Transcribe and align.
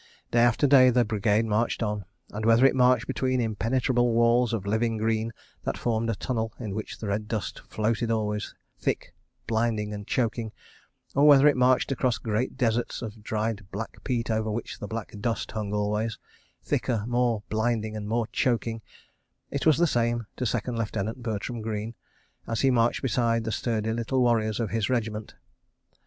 Day 0.31 0.41
after 0.41 0.65
day 0.65 0.89
the 0.89 1.05
Brigade 1.05 1.45
marched 1.45 1.83
on, 1.83 2.05
and 2.31 2.43
whether 2.43 2.65
it 2.65 2.73
marched 2.75 3.05
between 3.05 3.39
impenetrable 3.39 4.13
walls 4.13 4.51
of 4.51 4.65
living 4.65 4.97
green 4.97 5.31
that 5.63 5.77
formed 5.77 6.09
a 6.09 6.15
tunnel 6.15 6.51
in 6.59 6.73
which 6.73 6.97
the 6.97 7.05
red 7.05 7.27
dust 7.27 7.59
floated 7.69 8.09
always, 8.09 8.55
thick, 8.79 9.13
blinding 9.45 9.93
and 9.93 10.07
choking, 10.07 10.51
or 11.13 11.27
whether 11.27 11.45
it 11.47 11.55
marched 11.55 11.91
across 11.91 12.17
great 12.17 12.57
deserts 12.57 13.03
of 13.03 13.21
dried 13.21 13.67
black 13.71 14.03
peat 14.03 14.31
over 14.31 14.49
which 14.49 14.79
the 14.79 14.87
black 14.87 15.11
dust 15.19 15.51
hung 15.51 15.71
always, 15.71 16.17
thicker, 16.63 17.03
more 17.05 17.43
blinding 17.47 17.95
and 17.95 18.07
more 18.09 18.25
choking—it 18.31 19.65
was 19.67 19.77
the 19.77 19.85
same 19.85 20.25
to 20.35 20.47
Second 20.47 20.79
Lieutenant 20.79 21.21
Bertram 21.21 21.61
Greene, 21.61 21.93
as 22.47 22.61
he 22.61 22.71
marched 22.71 23.03
beside 23.03 23.43
the 23.43 23.51
sturdy 23.51 23.93
little 23.93 24.19
warriors 24.23 24.59
of 24.59 24.71
his 24.71 24.89
regiment. 24.89 25.35